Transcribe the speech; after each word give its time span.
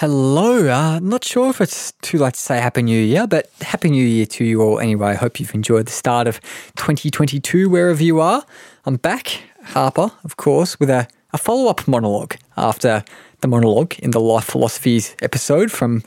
Hello. 0.00 0.68
Uh, 0.68 1.00
not 1.00 1.24
sure 1.24 1.50
if 1.50 1.60
it's 1.60 1.90
too 2.02 2.18
late 2.18 2.34
to 2.34 2.38
say 2.38 2.60
Happy 2.60 2.82
New 2.82 3.02
Year, 3.02 3.26
but 3.26 3.50
Happy 3.62 3.90
New 3.90 4.06
Year 4.06 4.26
to 4.26 4.44
you 4.44 4.62
all 4.62 4.78
anyway. 4.78 5.08
I 5.08 5.14
hope 5.14 5.40
you've 5.40 5.56
enjoyed 5.56 5.86
the 5.86 5.90
start 5.90 6.28
of 6.28 6.40
2022 6.76 7.68
wherever 7.68 8.00
you 8.00 8.20
are. 8.20 8.44
I'm 8.86 8.94
back, 8.94 9.42
Harper, 9.60 10.12
of 10.22 10.36
course, 10.36 10.78
with 10.78 10.88
a, 10.88 11.08
a 11.32 11.38
follow 11.38 11.68
up 11.68 11.88
monologue 11.88 12.36
after 12.56 13.02
the 13.40 13.48
monologue 13.48 13.98
in 13.98 14.12
the 14.12 14.20
Life 14.20 14.44
Philosophies 14.44 15.16
episode 15.20 15.72
from, 15.72 16.04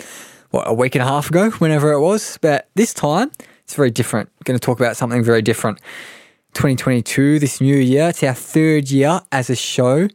what, 0.52 0.70
a 0.70 0.74
week 0.74 0.96
and 0.96 1.02
a 1.02 1.06
half 1.06 1.30
ago, 1.30 1.50
whenever 1.50 1.92
it 1.92 2.00
was. 2.00 2.40
But 2.40 2.70
this 2.76 2.94
time, 2.94 3.30
it's 3.66 3.76
very 3.76 3.92
different. 3.92 4.30
Going 4.46 4.58
to 4.58 4.66
talk 4.66 4.80
about 4.80 4.96
something 4.96 5.22
very 5.22 5.42
different. 5.42 5.82
2022, 6.54 7.40
this 7.40 7.60
new 7.60 7.76
year, 7.76 8.08
it's 8.08 8.24
our 8.24 8.36
third 8.36 8.90
year 8.90 9.20
as 9.34 9.50
a 9.50 9.56
show. 9.58 10.08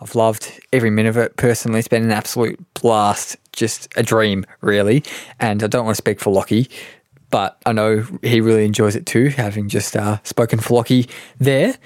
I've 0.00 0.14
loved 0.14 0.60
every 0.72 0.90
minute 0.90 1.10
of 1.10 1.16
it 1.16 1.36
personally. 1.36 1.80
It's 1.80 1.88
been 1.88 2.04
an 2.04 2.12
absolute 2.12 2.58
blast, 2.74 3.36
just 3.52 3.88
a 3.96 4.02
dream, 4.02 4.44
really. 4.60 5.02
And 5.40 5.62
I 5.62 5.66
don't 5.66 5.84
want 5.84 5.96
to 5.96 6.02
speak 6.02 6.20
for 6.20 6.30
Lockie, 6.32 6.70
but 7.30 7.60
I 7.66 7.72
know 7.72 8.06
he 8.22 8.40
really 8.40 8.64
enjoys 8.64 8.94
it 8.94 9.06
too, 9.06 9.28
having 9.28 9.68
just 9.68 9.96
uh, 9.96 10.18
spoken 10.22 10.60
for 10.60 10.74
Lockie 10.74 11.08
there. 11.38 11.76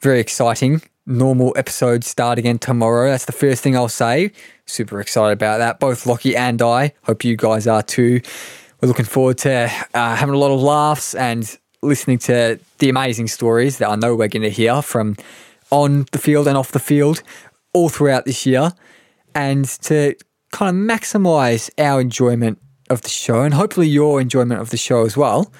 Very 0.00 0.20
exciting. 0.20 0.82
Normal 1.06 1.52
episodes 1.56 2.06
start 2.06 2.38
again 2.38 2.58
tomorrow. 2.58 3.10
That's 3.10 3.24
the 3.24 3.32
first 3.32 3.62
thing 3.62 3.76
I'll 3.76 3.88
say. 3.88 4.32
Super 4.66 5.00
excited 5.00 5.32
about 5.32 5.58
that. 5.58 5.80
Both 5.80 6.06
Lockie 6.06 6.36
and 6.36 6.60
I. 6.60 6.92
Hope 7.04 7.24
you 7.24 7.36
guys 7.36 7.66
are 7.66 7.82
too. 7.82 8.20
We're 8.80 8.88
looking 8.88 9.04
forward 9.04 9.38
to 9.38 9.70
uh, 9.94 10.16
having 10.16 10.34
a 10.34 10.38
lot 10.38 10.52
of 10.52 10.60
laughs 10.60 11.14
and 11.14 11.58
listening 11.82 12.18
to 12.18 12.58
the 12.78 12.88
amazing 12.88 13.28
stories 13.28 13.78
that 13.78 13.88
I 13.88 13.96
know 13.96 14.14
we're 14.14 14.28
going 14.28 14.42
to 14.42 14.50
hear 14.50 14.82
from 14.82 15.16
on 15.70 16.06
the 16.12 16.18
field 16.18 16.46
and 16.46 16.56
off 16.56 16.72
the 16.72 16.78
field 16.78 17.22
all 17.72 17.88
throughout 17.88 18.24
this 18.24 18.46
year 18.46 18.72
and 19.34 19.64
to 19.64 20.14
kind 20.50 20.76
of 20.76 20.98
maximize 20.98 21.70
our 21.78 22.00
enjoyment 22.00 22.60
of 22.90 23.02
the 23.02 23.08
show 23.08 23.42
and 23.42 23.54
hopefully 23.54 23.88
your 23.88 24.20
enjoyment 24.20 24.60
of 24.60 24.70
the 24.70 24.76
show 24.76 25.04
as 25.04 25.16
well 25.16 25.52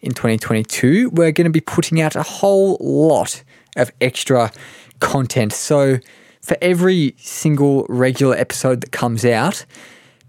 in 0.00 0.10
2022 0.10 1.10
we're 1.10 1.30
going 1.30 1.44
to 1.44 1.50
be 1.50 1.60
putting 1.60 2.00
out 2.00 2.16
a 2.16 2.22
whole 2.22 2.76
lot 2.80 3.44
of 3.76 3.92
extra 4.00 4.50
content. 4.98 5.52
So 5.52 5.98
for 6.42 6.56
every 6.60 7.14
single 7.18 7.86
regular 7.88 8.36
episode 8.36 8.80
that 8.80 8.90
comes 8.90 9.24
out 9.24 9.64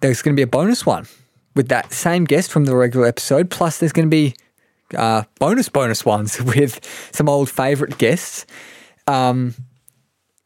there's 0.01 0.21
going 0.21 0.35
to 0.35 0.39
be 0.39 0.43
a 0.43 0.47
bonus 0.47 0.85
one 0.85 1.07
with 1.55 1.69
that 1.69 1.93
same 1.93 2.25
guest 2.25 2.51
from 2.51 2.65
the 2.65 2.75
regular 2.75 3.07
episode. 3.07 3.49
Plus 3.49 3.77
there's 3.77 3.91
going 3.91 4.07
to 4.07 4.09
be 4.09 4.35
uh, 4.95 5.23
bonus 5.39 5.69
bonus 5.69 6.05
ones 6.05 6.41
with 6.43 6.79
some 7.11 7.29
old 7.29 7.49
favorite 7.49 7.97
guests. 7.97 8.45
Um, 9.07 9.55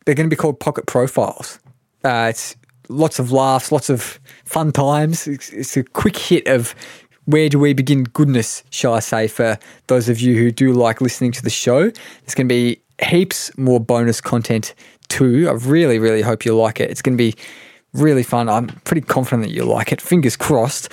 they're 0.05 0.15
going 0.15 0.29
to 0.29 0.33
be 0.33 0.39
called 0.39 0.59
Pocket 0.59 0.85
Profiles. 0.85 1.59
Uh, 2.03 2.27
it's 2.29 2.55
lots 2.89 3.19
of 3.19 3.31
laughs, 3.31 3.71
lots 3.71 3.89
of 3.89 4.19
fun 4.45 4.71
times. 4.71 5.27
It's, 5.27 5.51
it's, 5.51 5.75
a 5.75 5.83
quick 5.83 6.15
hit 6.15 6.47
of 6.47 6.75
where 7.25 7.49
do 7.49 7.57
we 7.57 7.73
begin 7.73 8.03
goodness, 8.03 8.63
shall 8.69 8.93
I 8.93 8.99
say, 8.99 9.27
for 9.27 9.57
those 9.87 10.09
of 10.09 10.19
you 10.19 10.35
who 10.35 10.51
do 10.51 10.71
like 10.73 11.01
listening 11.01 11.31
to 11.33 11.41
the 11.41 11.49
show. 11.49 11.89
There's 11.89 12.35
going 12.35 12.47
to 12.47 12.53
be 12.53 12.79
heaps 13.03 13.55
more 13.57 13.79
bonus 13.79 14.21
content 14.21 14.75
too. 15.07 15.47
I 15.49 15.53
really, 15.53 15.99
really 15.99 16.21
hope 16.21 16.45
you 16.45 16.55
like 16.55 16.79
it. 16.79 16.91
It's 16.91 17.01
going 17.01 17.17
to 17.17 17.23
be 17.23 17.35
really 17.93 18.23
fun. 18.23 18.49
I'm 18.49 18.67
pretty 18.67 19.01
confident 19.01 19.47
that 19.47 19.53
you'll 19.53 19.67
like 19.67 19.91
it. 19.91 20.01
Fingers 20.01 20.35
crossed. 20.35 20.89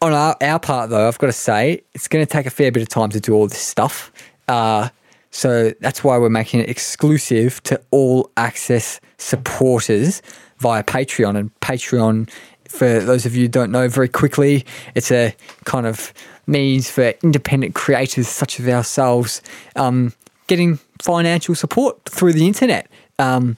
On 0.00 0.12
our, 0.12 0.36
our 0.40 0.60
part, 0.60 0.90
though, 0.90 1.08
I've 1.08 1.18
got 1.18 1.26
to 1.26 1.32
say, 1.32 1.82
it's 1.94 2.08
going 2.08 2.24
to 2.24 2.30
take 2.30 2.46
a 2.46 2.50
fair 2.50 2.70
bit 2.70 2.82
of 2.82 2.88
time 2.88 3.10
to 3.10 3.20
do 3.20 3.34
all 3.34 3.48
this 3.48 3.58
stuff. 3.58 4.12
Uh, 4.46 4.88
so 5.30 5.72
that's 5.80 6.02
why 6.02 6.18
we're 6.18 6.30
making 6.30 6.60
it 6.60 6.68
exclusive 6.68 7.62
to 7.64 7.80
all 7.90 8.30
access 8.36 9.00
supporters 9.18 10.22
via 10.58 10.82
Patreon. 10.82 11.36
And 11.36 11.60
Patreon, 11.60 12.30
for 12.68 13.00
those 13.00 13.26
of 13.26 13.34
you 13.34 13.42
who 13.42 13.48
don't 13.48 13.70
know, 13.70 13.88
very 13.88 14.08
quickly, 14.08 14.64
it's 14.94 15.10
a 15.10 15.34
kind 15.64 15.86
of 15.86 16.12
means 16.46 16.90
for 16.90 17.12
independent 17.22 17.74
creators 17.74 18.28
such 18.28 18.58
as 18.58 18.68
ourselves 18.68 19.42
um, 19.76 20.12
getting 20.46 20.78
financial 21.00 21.54
support 21.54 22.02
through 22.06 22.32
the 22.32 22.46
internet. 22.46 22.88
Um, 23.18 23.56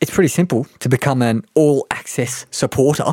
it's 0.00 0.10
pretty 0.10 0.28
simple 0.28 0.66
to 0.80 0.88
become 0.88 1.22
an 1.22 1.44
all 1.54 1.86
access 1.90 2.46
supporter. 2.50 3.12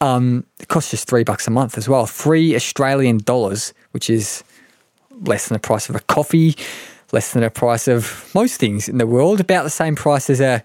Um, 0.00 0.44
it 0.60 0.68
costs 0.68 0.90
just 0.90 1.08
three 1.08 1.24
bucks 1.24 1.46
a 1.46 1.50
month 1.50 1.76
as 1.76 1.88
well, 1.88 2.06
three 2.06 2.54
Australian 2.54 3.18
dollars, 3.18 3.74
which 3.92 4.08
is 4.08 4.44
less 5.22 5.48
than 5.48 5.56
the 5.56 5.60
price 5.60 5.88
of 5.88 5.96
a 5.96 6.00
coffee 6.00 6.54
less 7.12 7.32
than 7.32 7.42
the 7.42 7.50
price 7.50 7.88
of 7.88 8.30
most 8.34 8.58
things 8.58 8.88
in 8.88 8.98
the 8.98 9.06
world, 9.06 9.40
about 9.40 9.64
the 9.64 9.70
same 9.70 9.94
price 9.94 10.28
as 10.30 10.40
a 10.40 10.62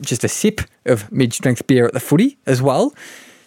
just 0.00 0.22
a 0.22 0.28
sip 0.28 0.60
of 0.84 1.10
mid-strength 1.10 1.66
beer 1.66 1.86
at 1.86 1.92
the 1.92 2.00
footy 2.00 2.38
as 2.46 2.62
well. 2.62 2.94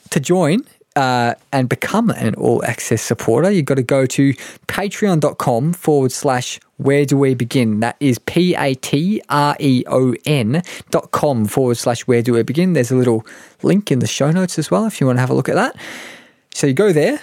To 0.09 0.19
join 0.19 0.65
uh, 0.95 1.35
and 1.53 1.69
become 1.69 2.09
an 2.09 2.35
all 2.35 2.65
access 2.65 3.01
supporter, 3.01 3.49
you've 3.51 3.65
got 3.65 3.75
to 3.75 3.83
go 3.83 4.05
to 4.07 4.33
patreon.com 4.67 5.73
forward 5.73 6.11
slash 6.11 6.59
where 6.77 7.05
do 7.05 7.17
we 7.17 7.35
begin? 7.35 7.79
That 7.81 7.95
is 7.99 8.19
P 8.19 8.55
A 8.55 8.73
T 8.73 9.21
R 9.29 9.55
E 9.59 9.83
O 9.87 10.13
N 10.25 10.61
dot 10.89 11.11
com 11.11 11.45
forward 11.45 11.77
slash 11.77 12.07
where 12.07 12.21
do 12.21 12.33
we 12.33 12.43
begin. 12.43 12.73
There's 12.73 12.91
a 12.91 12.95
little 12.95 13.25
link 13.63 13.91
in 13.91 13.99
the 13.99 14.07
show 14.07 14.31
notes 14.31 14.57
as 14.57 14.71
well 14.71 14.85
if 14.85 14.99
you 14.99 15.07
want 15.07 15.17
to 15.17 15.21
have 15.21 15.29
a 15.29 15.33
look 15.33 15.49
at 15.49 15.55
that. 15.55 15.75
So 16.53 16.67
you 16.67 16.73
go 16.73 16.91
there, 16.91 17.21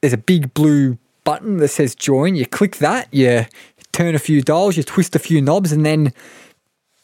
there's 0.00 0.12
a 0.12 0.18
big 0.18 0.52
blue 0.54 0.98
button 1.24 1.58
that 1.58 1.68
says 1.68 1.94
join. 1.94 2.34
You 2.34 2.46
click 2.46 2.76
that, 2.76 3.12
you 3.12 3.46
turn 3.92 4.14
a 4.14 4.18
few 4.18 4.42
dials, 4.42 4.76
you 4.76 4.82
twist 4.82 5.16
a 5.16 5.18
few 5.18 5.40
knobs, 5.40 5.72
and 5.72 5.84
then 5.84 6.12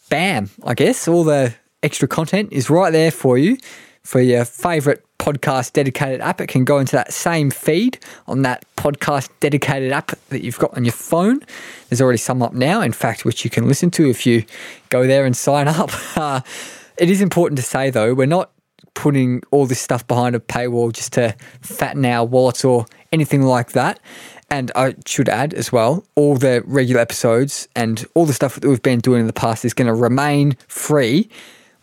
bam, 0.09 0.51
I 0.65 0.75
guess 0.75 1.09
all 1.09 1.25
the 1.25 1.55
extra 1.83 2.09
content 2.09 2.53
is 2.53 2.71
right 2.71 2.93
there 2.93 3.11
for 3.11 3.39
you 3.39 3.59
for 4.03 4.21
your 4.21 4.45
favorite 4.45 5.05
podcast 5.19 5.73
dedicated 5.73 6.21
app. 6.21 6.41
It 6.41 6.47
can 6.47 6.65
go 6.65 6.79
into 6.79 6.95
that 6.95 7.13
same 7.13 7.51
feed 7.51 7.99
on 8.27 8.43
that 8.43 8.65
podcast 8.77 9.31
dedicated 9.41 9.91
app 9.91 10.13
that 10.29 10.43
you've 10.43 10.59
got 10.59 10.77
on 10.77 10.85
your 10.85 10.93
phone. 10.93 11.41
There's 11.89 12.01
already 12.01 12.19
some 12.19 12.43
up 12.43 12.53
now, 12.53 12.81
in 12.81 12.93
fact, 12.93 13.25
which 13.25 13.45
you 13.45 13.51
can 13.51 13.67
listen 13.67 13.91
to 13.93 14.09
if 14.09 14.27
you 14.27 14.45
go 14.89 15.07
there 15.07 15.25
and 15.25 15.37
sign 15.37 15.69
up. 15.69 15.91
Uh, 16.17 16.41
it 16.97 17.11
is 17.11 17.21
important 17.21 17.59
to 17.59 17.63
say, 17.63 17.91
though, 17.91 18.15
we're 18.15 18.27
not 18.27 18.51
putting 18.95 19.43
all 19.51 19.67
this 19.67 19.81
stuff 19.81 20.07
behind 20.07 20.35
a 20.35 20.41
paywall 20.41 20.91
just 20.91 21.13
to 21.13 21.37
fatten 21.61 22.07
our 22.07 22.25
wallets 22.25 22.65
or 22.65 22.87
anything 23.13 23.43
like 23.43 23.73
that. 23.73 24.01
And 24.49 24.71
I 24.77 24.95
should 25.07 25.29
add 25.29 25.55
as 25.55 25.73
well, 25.73 26.05
all 26.15 26.37
the 26.37 26.63
regular 26.67 27.01
episodes 27.01 27.67
and 27.75 28.07
all 28.15 28.27
the 28.27 28.33
stuff 28.33 28.61
that 28.61 28.69
we've 28.69 28.83
been 28.83 29.01
doing 29.01 29.21
in 29.21 29.27
the 29.27 29.33
past 29.33 29.65
is 29.65 29.75
going 29.75 29.89
to 29.89 29.95
remain 29.95 30.57
free. 30.69 31.29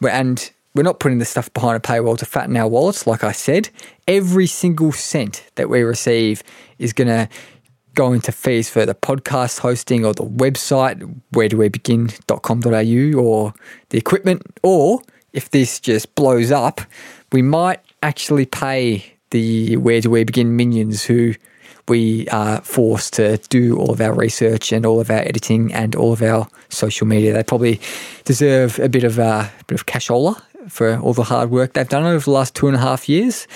And 0.01 0.49
we're 0.73 0.83
not 0.83 0.99
putting 0.99 1.19
the 1.19 1.25
stuff 1.25 1.53
behind 1.53 1.75
a 1.77 1.79
paywall 1.79 2.17
to 2.17 2.25
fatten 2.25 2.55
our 2.55 2.67
wallets, 2.67 3.05
like 3.05 3.23
I 3.23 3.31
said. 3.33 3.69
Every 4.07 4.47
single 4.47 4.91
cent 4.91 5.45
that 5.55 5.69
we 5.69 5.81
receive 5.81 6.41
is 6.79 6.93
going 6.93 7.09
to 7.09 7.29
go 7.95 8.11
into 8.13 8.31
fees 8.31 8.69
for 8.69 8.85
the 8.85 8.95
podcast 8.95 9.59
hosting 9.59 10.05
or 10.05 10.13
the 10.13 10.23
website, 10.23 11.21
where 11.31 11.47
do 11.47 11.57
we 11.57 11.69
begin.com.au 11.69 13.19
or 13.19 13.53
the 13.89 13.97
equipment. 13.97 14.41
Or 14.63 15.01
if 15.31 15.51
this 15.51 15.79
just 15.79 16.15
blows 16.15 16.51
up, 16.51 16.81
we 17.31 17.41
might 17.41 17.81
actually 18.01 18.45
pay 18.45 19.13
the 19.31 19.77
where 19.77 20.01
do 20.01 20.09
we 20.09 20.23
begin 20.23 20.55
minions 20.55 21.03
who 21.03 21.33
we 21.87 22.27
are 22.29 22.61
forced 22.61 23.13
to 23.13 23.37
do 23.49 23.77
all 23.77 23.91
of 23.91 23.99
our 23.99 24.13
research 24.13 24.71
and 24.71 24.85
all 24.85 24.99
of 24.99 25.09
our 25.09 25.19
editing 25.19 25.73
and 25.73 25.95
all 25.95 26.13
of 26.13 26.21
our 26.21 26.47
social 26.69 27.05
media. 27.07 27.33
They 27.33 27.43
probably 27.43 27.79
deserve 28.23 28.79
a 28.79 28.89
bit 28.89 29.03
of 29.03 29.19
a, 29.19 29.51
a 29.59 29.63
bit 29.67 29.79
of 29.79 29.85
cashola 29.85 30.41
for 30.69 30.97
all 30.99 31.13
the 31.13 31.23
hard 31.23 31.51
work 31.51 31.73
they've 31.73 31.87
done 31.87 32.05
over 32.05 32.23
the 32.23 32.31
last 32.31 32.55
two 32.55 32.67
and 32.67 32.75
a 32.75 32.79
half 32.79 33.09
years. 33.09 33.47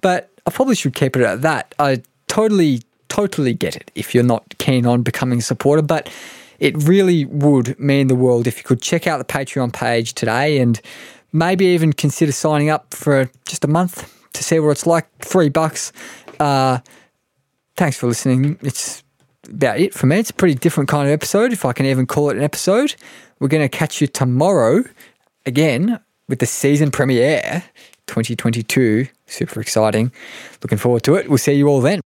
But 0.00 0.30
I 0.46 0.50
probably 0.50 0.74
should 0.74 0.94
keep 0.94 1.16
it 1.16 1.22
at 1.22 1.42
that. 1.42 1.74
I 1.78 2.02
totally, 2.26 2.82
totally 3.08 3.54
get 3.54 3.76
it 3.76 3.90
if 3.94 4.14
you're 4.14 4.24
not 4.24 4.58
keen 4.58 4.86
on 4.86 5.02
becoming 5.02 5.38
a 5.38 5.42
supporter, 5.42 5.82
but 5.82 6.10
it 6.58 6.76
really 6.82 7.24
would 7.24 7.78
mean 7.78 8.08
the 8.08 8.14
world 8.14 8.46
if 8.46 8.58
you 8.58 8.64
could 8.64 8.82
check 8.82 9.06
out 9.06 9.18
the 9.18 9.24
Patreon 9.24 9.72
page 9.72 10.14
today 10.14 10.58
and 10.58 10.80
maybe 11.32 11.66
even 11.66 11.92
consider 11.92 12.32
signing 12.32 12.70
up 12.70 12.92
for 12.94 13.30
just 13.44 13.64
a 13.64 13.68
month 13.68 14.12
to 14.32 14.44
see 14.44 14.58
what 14.58 14.70
it's 14.70 14.86
like. 14.86 15.06
Three 15.18 15.48
bucks. 15.48 15.92
Uh, 16.40 16.78
thanks 17.76 17.96
for 17.96 18.06
listening. 18.06 18.58
It's 18.62 19.02
about 19.48 19.78
it 19.78 19.94
for 19.94 20.06
me. 20.06 20.18
It's 20.18 20.30
a 20.30 20.34
pretty 20.34 20.54
different 20.54 20.88
kind 20.88 21.06
of 21.06 21.12
episode, 21.12 21.52
if 21.52 21.64
I 21.64 21.72
can 21.72 21.86
even 21.86 22.06
call 22.06 22.30
it 22.30 22.36
an 22.36 22.42
episode. 22.42 22.94
We're 23.40 23.48
going 23.48 23.62
to 23.62 23.68
catch 23.68 24.00
you 24.00 24.06
tomorrow 24.06 24.84
again 25.46 26.00
with 26.28 26.38
the 26.38 26.46
season 26.46 26.90
premiere 26.90 27.64
2022. 28.06 29.06
Super 29.26 29.60
exciting. 29.60 30.12
Looking 30.62 30.78
forward 30.78 31.02
to 31.04 31.14
it. 31.16 31.28
We'll 31.28 31.38
see 31.38 31.52
you 31.54 31.68
all 31.68 31.80
then. 31.80 32.00